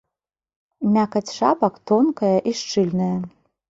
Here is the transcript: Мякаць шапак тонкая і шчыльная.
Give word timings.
Мякаць 0.95 1.31
шапак 1.37 1.73
тонкая 1.95 2.35
і 2.49 2.59
шчыльная. 2.65 3.17